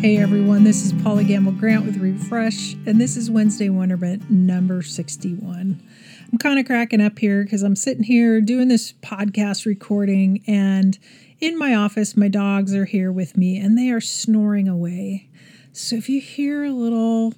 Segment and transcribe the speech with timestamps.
[0.00, 4.80] Hey everyone, this is Paula Gamble Grant with Refresh, and this is Wednesday Wonderment number
[4.80, 5.82] 61.
[6.30, 10.96] I'm kind of cracking up here because I'm sitting here doing this podcast recording, and
[11.40, 15.28] in my office, my dogs are here with me and they are snoring away.
[15.72, 17.34] So if you hear a little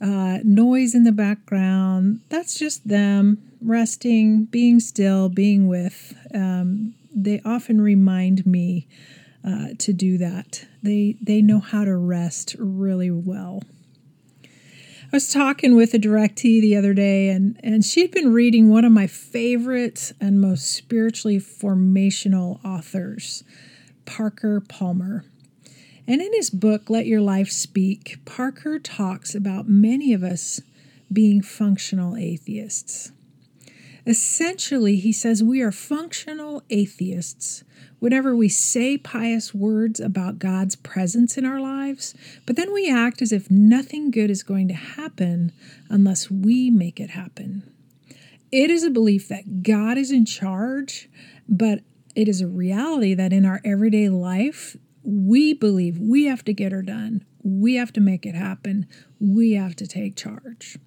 [0.00, 6.12] uh, noise in the background, that's just them resting, being still, being with.
[6.34, 8.88] Um, they often remind me
[9.46, 10.64] uh, to do that.
[10.82, 13.62] They they know how to rest really well.
[14.44, 18.84] I was talking with a directee the other day, and and she'd been reading one
[18.84, 23.44] of my favorite and most spiritually formational authors,
[24.06, 25.24] Parker Palmer.
[26.06, 30.60] And in his book, Let Your Life Speak, Parker talks about many of us
[31.10, 33.10] being functional atheists.
[34.06, 37.64] Essentially, he says we are functional atheists
[38.00, 42.14] whenever we say pious words about God's presence in our lives,
[42.44, 45.52] but then we act as if nothing good is going to happen
[45.88, 47.62] unless we make it happen.
[48.52, 51.08] It is a belief that God is in charge,
[51.48, 51.80] but
[52.14, 56.72] it is a reality that in our everyday life, we believe we have to get
[56.72, 57.24] her done.
[57.42, 58.86] We have to make it happen.
[59.18, 60.78] We have to take charge.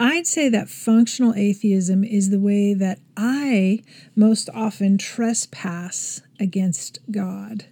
[0.00, 3.82] I'd say that functional atheism is the way that I
[4.14, 7.64] most often trespass against God.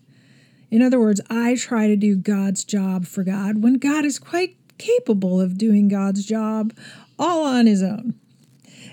[0.71, 4.57] In other words, I try to do God's job for God when God is quite
[4.77, 6.73] capable of doing God's job
[7.17, 8.15] all on his own.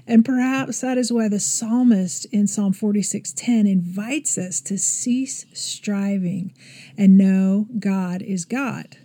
[0.06, 6.54] And perhaps that is why the psalmist in Psalm 46:10 invites us to cease striving
[6.98, 8.98] and know God is God.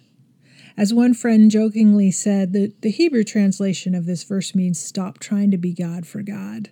[0.79, 5.51] As one friend jokingly said, the, the Hebrew translation of this verse means stop trying
[5.51, 6.71] to be God for God.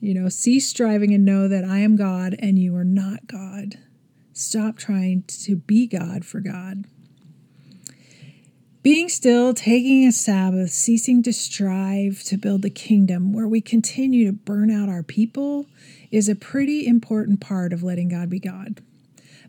[0.00, 3.78] You know, cease striving and know that I am God and you are not God.
[4.34, 6.84] Stop trying to be God for God.
[8.82, 14.26] Being still, taking a Sabbath, ceasing to strive to build the kingdom where we continue
[14.26, 15.64] to burn out our people
[16.10, 18.82] is a pretty important part of letting God be God.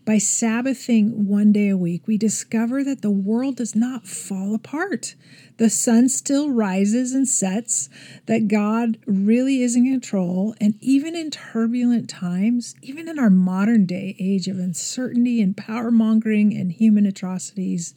[0.05, 5.15] By Sabbathing one day a week, we discover that the world does not fall apart.
[5.57, 7.89] The sun still rises and sets,
[8.25, 10.55] that God really is in control.
[10.59, 15.91] And even in turbulent times, even in our modern day age of uncertainty and power
[15.91, 17.93] mongering and human atrocities,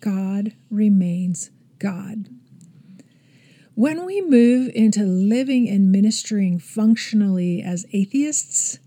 [0.00, 2.28] God remains God.
[3.74, 8.78] When we move into living and ministering functionally as atheists,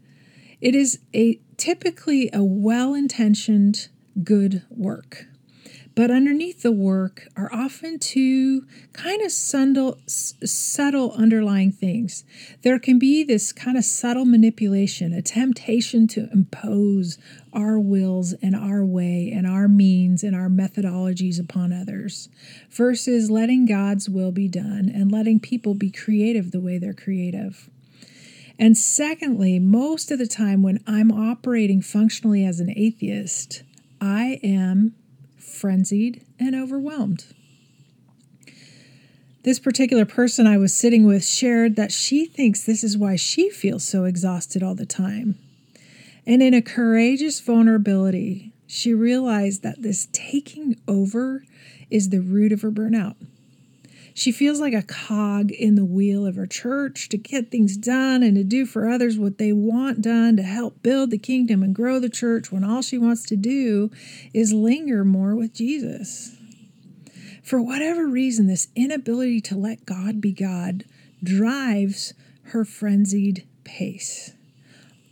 [0.62, 3.90] it is a typically a well intentioned
[4.24, 5.26] good work.
[5.98, 12.24] But underneath the work are often two kind of subtle, subtle underlying things.
[12.62, 17.18] There can be this kind of subtle manipulation, a temptation to impose
[17.52, 22.30] our wills and our way and our means and our methodologies upon others,
[22.70, 27.72] versus letting God's will be done and letting people be creative the way they're creative.
[28.60, 33.64] And secondly, most of the time when I'm operating functionally as an atheist,
[34.02, 34.96] I am
[35.38, 37.26] frenzied and overwhelmed.
[39.44, 43.50] This particular person I was sitting with shared that she thinks this is why she
[43.50, 45.38] feels so exhausted all the time.
[46.26, 51.44] And in a courageous vulnerability, she realized that this taking over
[51.90, 53.16] is the root of her burnout.
[54.18, 58.24] She feels like a cog in the wheel of her church to get things done
[58.24, 61.76] and to do for others what they want done to help build the kingdom and
[61.76, 63.92] grow the church when all she wants to do
[64.34, 66.36] is linger more with Jesus.
[67.44, 70.86] For whatever reason, this inability to let God be God
[71.24, 74.34] drives her frenzied pace.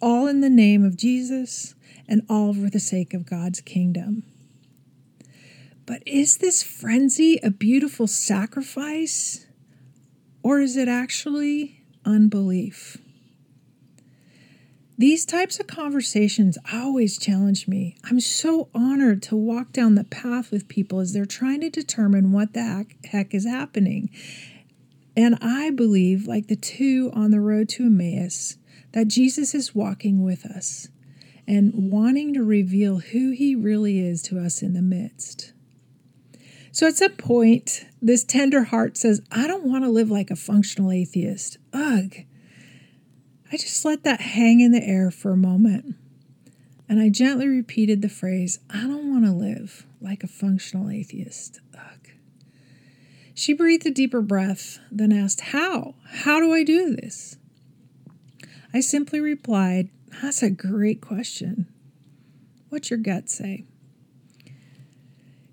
[0.01, 1.75] All in the name of Jesus
[2.07, 4.23] and all for the sake of God's kingdom.
[5.85, 9.45] But is this frenzy a beautiful sacrifice?
[10.41, 12.97] Or is it actually unbelief?
[14.97, 17.97] These types of conversations always challenge me.
[18.05, 22.31] I'm so honored to walk down the path with people as they're trying to determine
[22.31, 24.09] what the heck is happening.
[25.17, 28.57] And I believe, like the two on the road to Emmaus,
[28.93, 30.87] that Jesus is walking with us
[31.45, 35.51] and wanting to reveal who he really is to us in the midst.
[36.75, 40.35] So at some point, this tender heart says, I don't want to live like a
[40.35, 41.57] functional atheist.
[41.71, 42.13] Ugh.
[43.49, 45.95] I just let that hang in the air for a moment.
[46.89, 51.61] And I gently repeated the phrase, I don't want to live like a functional atheist.
[51.73, 52.09] Ugh.
[53.33, 55.95] She breathed a deeper breath, then asked, How?
[56.09, 57.37] How do I do this?
[58.73, 59.87] I simply replied,
[60.21, 61.67] That's a great question.
[62.67, 63.63] What's your gut say?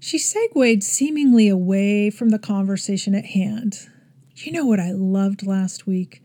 [0.04, 3.88] She segued seemingly away from the conversation at hand.
[4.34, 6.24] You know what I loved last week?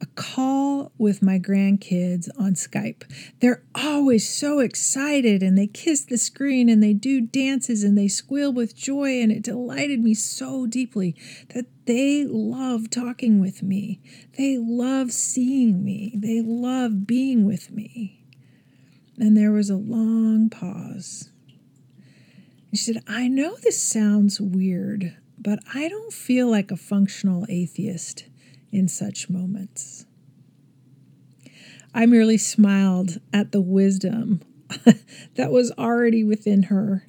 [0.00, 3.02] A call with my grandkids on Skype.
[3.40, 8.08] They're always so excited and they kiss the screen and they do dances and they
[8.08, 9.20] squeal with joy.
[9.20, 11.14] And it delighted me so deeply
[11.52, 14.00] that they love talking with me.
[14.38, 16.14] They love seeing me.
[16.16, 18.24] They love being with me.
[19.18, 21.28] And there was a long pause.
[22.70, 27.46] And she said, I know this sounds weird, but I don't feel like a functional
[27.48, 28.26] atheist
[28.70, 30.04] in such moments.
[31.94, 34.42] I merely smiled at the wisdom
[35.34, 37.07] that was already within her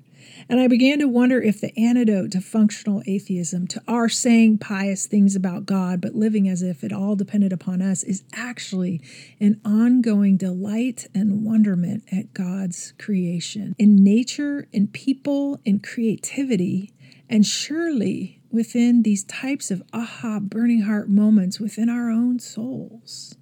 [0.50, 5.06] and I began to wonder if the antidote to functional atheism, to our saying pious
[5.06, 9.00] things about God but living as if it all depended upon us, is actually
[9.40, 16.92] an ongoing delight and wonderment at God's creation, in nature, in people, in creativity,
[17.30, 23.36] and surely within these types of aha, burning heart moments within our own souls.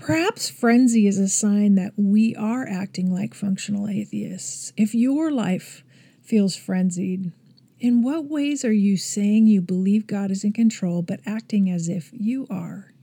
[0.00, 4.72] Perhaps frenzy is a sign that we are acting like functional atheists.
[4.74, 5.84] If your life
[6.22, 7.32] feels frenzied,
[7.78, 11.86] in what ways are you saying you believe God is in control but acting as
[11.86, 12.94] if you are?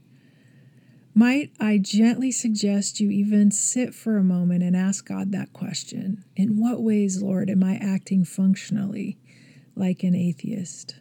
[1.14, 6.24] Might I gently suggest you even sit for a moment and ask God that question?
[6.34, 9.18] In what ways, Lord, am I acting functionally
[9.76, 10.96] like an atheist?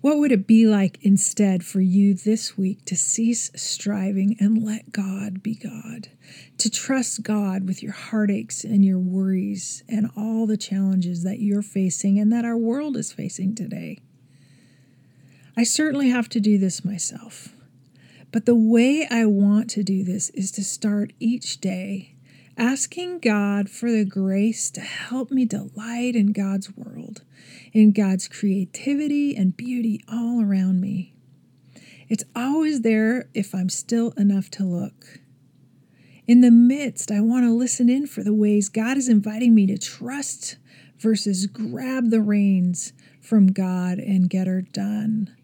[0.00, 4.92] What would it be like instead for you this week to cease striving and let
[4.92, 6.08] God be God?
[6.58, 11.62] To trust God with your heartaches and your worries and all the challenges that you're
[11.62, 13.98] facing and that our world is facing today?
[15.56, 17.48] I certainly have to do this myself.
[18.30, 22.14] But the way I want to do this is to start each day
[22.58, 27.22] asking God for the grace to help me delight in God's world,
[27.72, 31.14] in God's creativity and beauty all around me.
[32.08, 35.20] It's always there if I'm still enough to look.
[36.26, 39.66] In the midst, I want to listen in for the ways God is inviting me
[39.66, 40.56] to trust
[40.98, 45.34] versus grab the reins from God and get her done.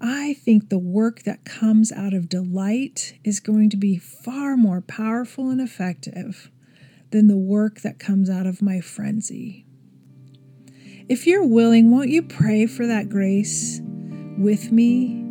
[0.00, 4.80] I think the work that comes out of delight is going to be far more
[4.80, 6.50] powerful and effective
[7.10, 9.64] than the work that comes out of my frenzy.
[11.08, 13.80] If you're willing, won't you pray for that grace
[14.36, 15.22] with me?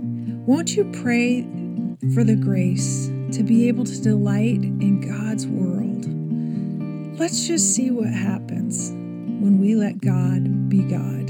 [0.48, 1.44] Won't you pray
[2.16, 7.20] for the grace to be able to delight in God's world?
[7.20, 11.30] Let's just see what happens when we let God be God.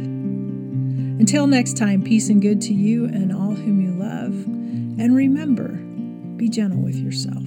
[1.19, 4.31] Until next time, peace and good to you and all whom you love.
[4.97, 5.73] And remember,
[6.37, 7.43] be gentle with yourself.